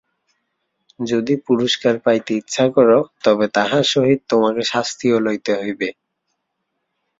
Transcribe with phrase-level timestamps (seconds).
[0.99, 2.89] যদি পুরস্কার পাইতে ইচ্ছা কর,
[3.23, 5.89] তবে তাহার সহিত তোমাকে শাস্তিও লইতে হইবে।